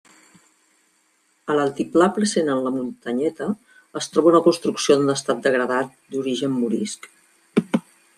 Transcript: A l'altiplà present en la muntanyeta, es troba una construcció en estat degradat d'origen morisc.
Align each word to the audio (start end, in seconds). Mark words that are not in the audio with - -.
A 1.49 1.57
l'altiplà 1.57 2.07
present 2.15 2.47
en 2.53 2.63
la 2.67 2.71
muntanyeta, 2.77 3.49
es 4.01 4.07
troba 4.15 4.31
una 4.31 4.41
construcció 4.47 4.97
en 5.03 5.13
estat 5.15 5.45
degradat 5.49 5.93
d'origen 6.15 6.57
morisc. 6.63 7.07